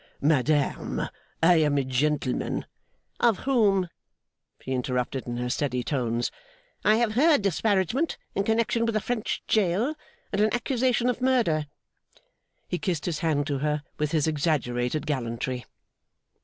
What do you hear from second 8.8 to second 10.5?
with a French jail and